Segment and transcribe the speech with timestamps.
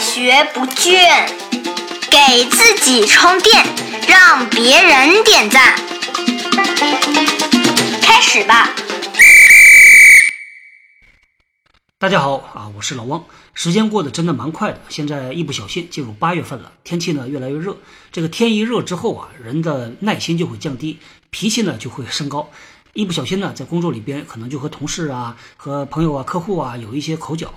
[0.00, 1.28] 学不倦，
[2.08, 3.66] 给自己充电，
[4.06, 5.74] 让别人点赞。
[8.00, 8.70] 开始吧。
[11.98, 13.24] 大家好啊，我是老汪。
[13.54, 17.76] 时间过得真的蛮快的，现在一不小心进入八月份了，天气呢越来越热。
[18.12, 22.48] 这个天一热之后啊，人的耐心就会降低，脾气呢就会升高。
[22.92, 27.52] 一不小心呢，在工作里边可能就和同事啊、和朋友啊、客户啊有一些口角。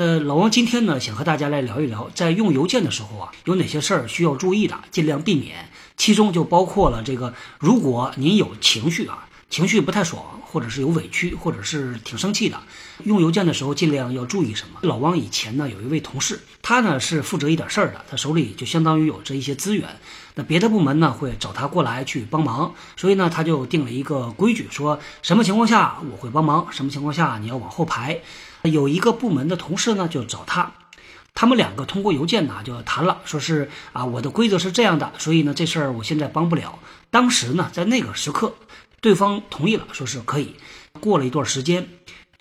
[0.00, 5.68] 那老王今天呢，想和大家来聊一聊，在用邮件的时候啊，有哪些事儿需要注意的，尽量避免。
[5.98, 9.26] 其中就包括了这个，如果您有情绪啊。
[9.50, 12.58] 情绪不太爽，或者是有委屈，或者是挺生气的，
[13.04, 14.78] 用邮件的时候尽量要注意什么？
[14.82, 19.86] 老王以前呢有一位同事，他呢是负责一点事儿的，他手里就相当于有着一些资源，
[20.36, 28.20] 那别的部门呢会找他过来去帮忙，所以呢他就定了一个规矩，说什么情况下我会帮忙，什么情况下你要往后排。
[28.62, 30.72] 有一个部门的同事呢就找他，
[31.34, 36.78] 他们两个通过邮件呢就谈了，说是啊我的规则是这样的，所以呢这事儿我现在帮不了。
[37.10, 38.54] 当时呢在那个时刻。
[39.02, 40.56] 对方同意了，说是可以。
[41.00, 41.88] 过了一段时间，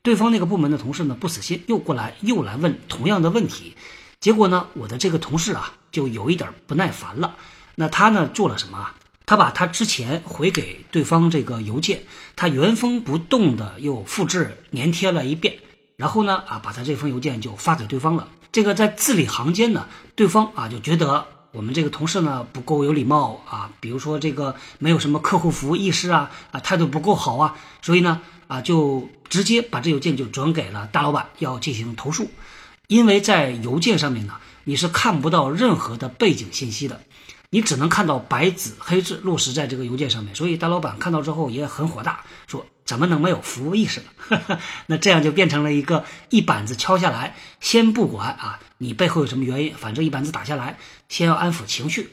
[0.03, 3.77] 对方那个部门的同事呢不死心，又过来又来问同样的问题。
[4.19, 7.37] 结果呢，我的这个同事啊就有一点不耐烦了。
[7.75, 8.89] 那他呢做了什么？
[9.25, 12.03] 他把他之前回给对方这个邮件，
[12.35, 15.58] 他原封不动的又复制粘贴了一遍，
[15.99, 18.27] 然后呢啊把他这封邮件就发给对方了。
[18.51, 21.25] 这个在字里行间呢，对方啊就觉得。
[21.51, 32.29] 我们这个同事呢不够有礼貌啊，比如说这个没有什么客户服务意识啊，啊态度不够好啊，所以呢啊就直接把这邮件就转给了大老板要进行投诉，
[32.85, 37.01] 因为在邮件上面呢你是看不到任何的背景信息的，
[37.49, 42.63] 你只能看到白纸黑字落实在这个邮件上面，所以大老板看到之后也很火大，说。
[42.89, 44.59] 怎么能没有服务意识呢？
[44.87, 52.09] 那这样就变成了一个一板子敲下来，先不管啊，你背后有什么原因，反正一板子打下来，先要安抚情绪。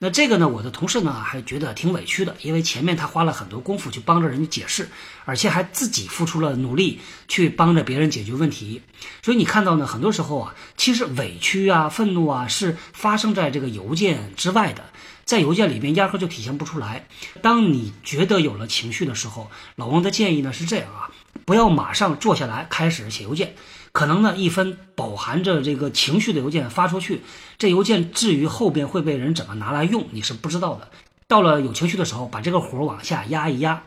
[0.00, 4.88] 那这个呢，我的同事呢还觉得挺委屈的，因为前面他花了很多功夫去帮着人家解释，
[5.24, 8.82] 而且还自己付出了努力去帮着别人解决问题。
[9.22, 14.84] 所以你看到呢，很多时候啊，其实委屈啊、愤怒啊是发生在这个邮件之外的。
[15.26, 17.06] 在邮件里边压根就体现不出来。
[17.42, 21.10] 当你觉得有了情绪的时候，老王的建议呢是这样啊，
[21.44, 23.54] 不要马上坐下来开始写邮件。
[23.92, 27.22] 可能呢，一封饱含着这个情绪的邮件发出去，
[27.58, 30.90] 这邮件至于后边会被人怎么拿来用，你是不知道的。
[31.26, 33.82] 到了有情绪的时候，把这个火往下压一压，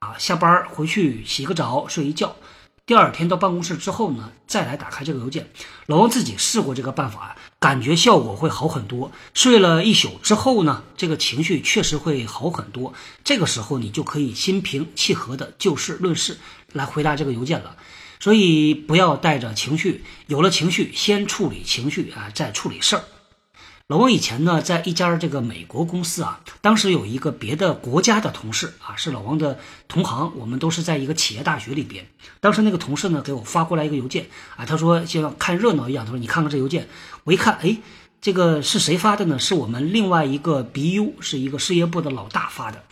[0.00, 2.34] 啊，下班回去洗个澡，睡一觉。
[2.84, 5.48] 第二天到办公室之后呢，再来打开这个邮件。
[5.86, 9.12] 老王自己试过这个办法，感觉效果会好很多。
[9.32, 12.92] 睡了一宿之后呢，这个情绪确实会好很多。
[13.22, 16.36] 这个时候你就可以心平气和的就事论事
[16.72, 17.76] 来回答这个邮件了。
[18.18, 23.04] 所以不要带着情绪，有了情绪先处理情绪啊，再处理事儿。
[23.88, 32.06] 老王以前呢，在一家这个美国公司啊，当时有一个别的国家的同事啊，是老王的同行，我们都是在一个企业大学里边。
[32.40, 34.26] 当时那个同事呢，给我发过来一个邮件
[34.56, 36.88] 啊，他说像看热闹一样，他说你看看这邮件。
[37.24, 37.76] 我一看，哎，
[38.20, 39.38] 这个是谁发的呢？
[39.38, 42.84] 是我们另外一个 BU，是一个事业部的老大发的。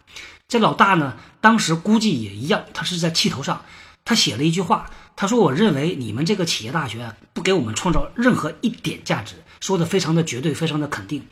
[0.48, 3.62] 这老大呢，当时估计也一样，他是在气头上，
[4.04, 4.90] 他写了一句话，
[5.20, 11.24] 他说：“我认为你们这个企业大学不给我们创造任何一点价值。”说的非常的绝对，非常的肯定，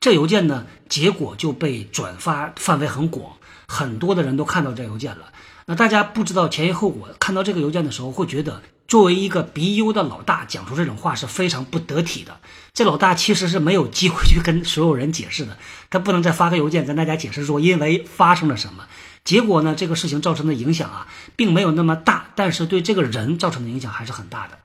[0.00, 3.32] 这邮件呢，结果就被转发范围很广，
[3.68, 5.30] 很多的人都看到这邮件了。
[5.66, 12.40] 那大家不知道前因后果，看到这个邮件的时候，会觉得作为一个 BU 的老大讲出这种话是非常不得体的。
[12.72, 15.58] 这老大其实是没有机会去跟所有人解释的，
[15.90, 18.86] 他不能再发个邮件跟大家解释说因为发生了什么。
[19.24, 24.58] 结果呢，这个事情造成的影响啊，并没有那么大，但是对这个人造成的影响还是很大的。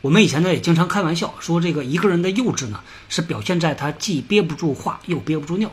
[0.00, 5.68] 我们以前呢也经常开玩笑说，这个一个人的幼稚呢，是表现在他既憋不住话又憋不住尿；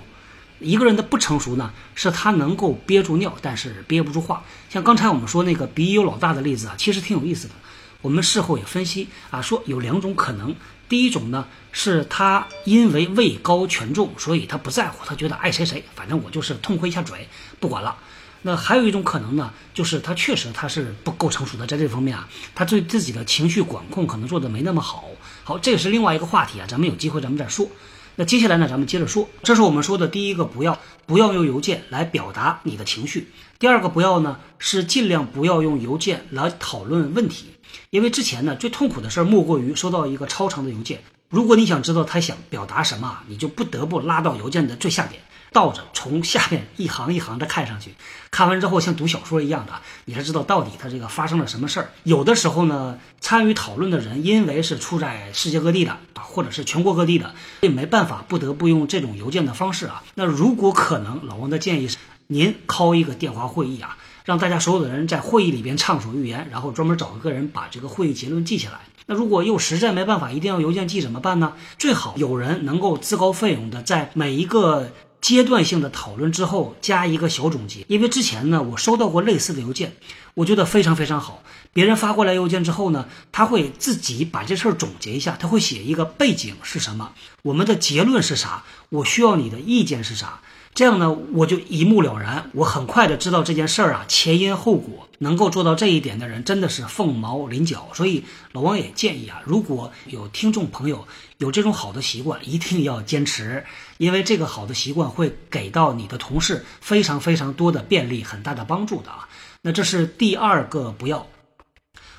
[0.59, 4.43] 一个人的不成熟呢，是他能够憋住尿，但是憋不住话。
[4.69, 7.55] 像刚才我们说那个鼻有老大的例子啊，其实挺有意思的。
[8.01, 10.55] 我们事后也分析啊，说有两种可能：
[10.89, 17.27] 第一种呢，是他因为位高权重，所以他不在乎，他觉得爱谁谁，反正我就是痛快一下嘴，
[17.59, 17.95] 不管了。
[18.43, 25.05] 那还有一种可能呢，就是他确实他是不够成熟的，在这方面啊，他对自己的情绪管控可能做的没那么好。
[25.43, 27.67] 好，这个是另外一个话题啊，咱们有机会咱们再说。
[28.15, 33.29] 那接下来呢，咱们接着说，这是我们说的第一个，不要不要用邮件来表达你的情绪。
[33.57, 37.47] 第二个不要呢，是尽量不要用邮件来讨论问题，
[37.89, 40.99] 因为之前呢最痛苦的事儿莫过于收到一个超长的邮件。
[41.29, 45.21] 如果你想知道他想表达什么，你就不得不拉到邮件的最下边。
[45.53, 47.93] 倒着从下面一行一行的看上去，
[48.31, 49.73] 看完之后像读小说一样的，
[50.05, 51.89] 你才知道到底他这个发生了什么事儿。
[52.03, 60.01] 有的时候呢，参与讨论的人因为是出在世界各地的啊，或者是全国各地的，也没办法，不得不用这种邮件的方式啊。
[60.15, 63.97] 那如果可能，老王的建议是，您敲一个电话会议啊。
[64.23, 68.79] 让大家所有的人在会议里边畅所欲言，然后专门找一个人把这个会议结论记下来。
[69.07, 71.53] 那如果又实在没办法，一定要邮件记怎么办呢？
[71.79, 74.91] 最好有人能够自告奋勇的在每一个
[75.21, 77.85] 阶段性的讨论之后加一个小总结。
[77.87, 79.93] 因为之前呢，我收到过类似的邮件，
[80.33, 81.43] 我觉得非常非常好。
[81.71, 87.13] 别人发过来邮件之后呢，他会自己把这事儿总结一下，他会写一个背景是什么，
[87.43, 90.41] 我们的结论是啥，我需要你的意见是啥。
[90.73, 95.07] 这样呢，我就一目了然，我很快的知道这件事儿啊前因后果。
[95.21, 97.87] 能够做到这一点的人，真的是凤毛麟角。
[97.93, 98.23] 所以
[98.53, 101.07] 老王也建议啊，如果有听众朋友
[101.37, 103.63] 有这种好的习惯，一定要坚持，
[104.01, 109.29] 因为这个好的习惯会给到你的同事非常非常多的便利，很大的帮助的啊。
[109.61, 111.27] 那这是第二个不要。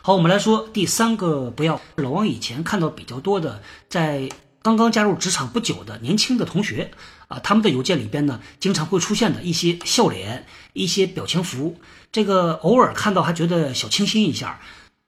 [0.00, 1.81] 好，我们来说第三个不要。
[1.96, 4.29] 老王以前看到比较多的，在。
[4.64, 6.93] 刚刚加入职场不久的年轻的同学，
[7.26, 11.76] 啊，他们的邮件里边呢，经常会出现的一些笑脸、一些表情符，
[12.12, 14.61] 这个偶尔看到还觉得小清新一下。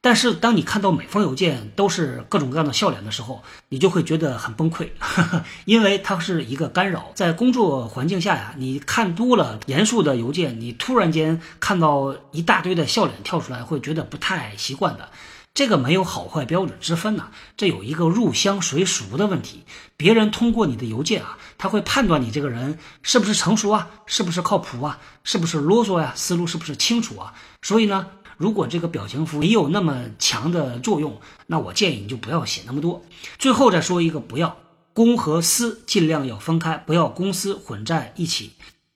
[0.05, 4.87] 但是当你看到每封邮件都是各种各样的笑脸的时候，你就会觉得很崩溃，
[5.65, 7.11] 因为它是一个干扰。
[7.15, 15.09] 在工作环境下呀，你看多了严肃的邮件，你突然间看到一大堆的笑脸跳出来，会觉得不太习惯的。
[15.55, 19.65] 这个没有好坏标准之分呐，这有一个入乡随俗的问题。
[19.97, 27.33] 别人通过你的邮件啊，他会判断你这个人是不是成熟啊，是不是靠谱啊，是不是啰嗦呀，思路是不是清楚啊。
[27.63, 33.03] 所以呢，如果这个表情符没有那么强的作用，那我建议你就不要写那么多。
[33.39, 34.57] 最后再说一个，不要
[34.93, 38.53] 公和私尽量要分开，不要公私混在一起。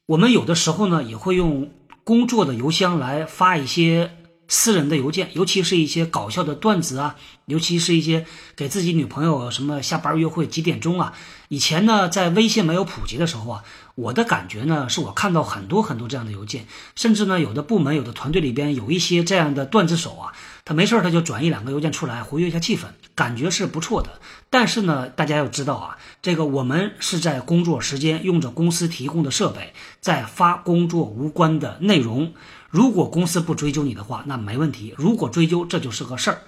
[0.07, 1.71] 我们有的时候呢，也会用
[2.05, 4.13] 工作的邮箱来发一些。
[4.51, 8.25] 私人的邮件，尤其是一些搞笑的段子啊，尤其是一些
[8.57, 11.13] 给自己女朋友什么下班约会几点钟啊。
[11.49, 13.65] 以前呢，在微信没有普及的时候啊，
[13.95, 20.33] 我的感觉呢，是我看到很多很多这样的邮件，甚至呢，有的部门、有的团队里边有一些这样的段子手啊，
[20.67, 22.83] 他没事他就转一两个邮件出来活跃一下气氛，
[23.15, 24.21] 感觉是不错的。
[24.51, 32.35] 但是呢，大家要知道啊，这个我们是在工作时间用着公司提供的设备，在发工作无关的内容。
[32.69, 36.43] 如果公司不追究你的话，那没问题；如果追究，这就是个事儿。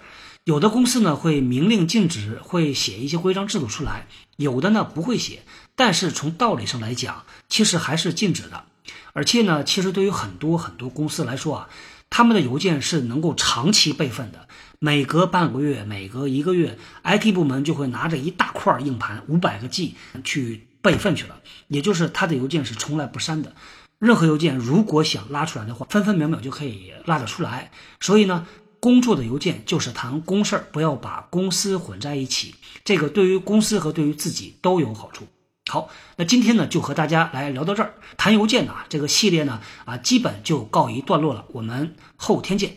[0.45, 4.07] 有的公司呢会明令禁止，会写一些规章制度出来；
[4.37, 5.43] 有的呢不会写。
[5.77, 8.65] 但是从道理上来讲，其实还是禁止的。
[9.13, 11.69] 而且呢，其实对于很多很多公司来说啊，
[12.09, 14.49] 他们的邮件是能够长期备份的。
[14.79, 19.95] 每隔半个月、每隔一个月，IT 部门就会拿着一大块硬盘，五百个 G
[20.25, 21.41] 去备份去了。
[21.69, 23.53] 也就是他的邮件是从来不删的。
[23.99, 27.71] 任何邮件如果想拉出来的话，分分秒秒就可以拉得出来。
[28.01, 28.47] 所以呢，
[28.81, 32.55] 工作的邮件就是谈公事儿，不要把公司混在一起。
[32.83, 35.27] 这个对于公司和对于自己都有好处。
[35.71, 41.45] 好，那今天呢就和大家来聊到这儿，谈邮件呢这个系列呢啊基本就告一段落了。
[41.53, 42.77] 我们后天见。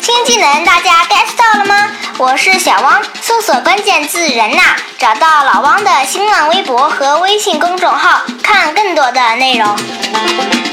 [0.00, 1.92] 新技能大家 get 到了吗？
[2.18, 10.71] 我是小汪，搜索关键字“人呐”，找到老汪的新浪微博和微信公众号，看更多的内容。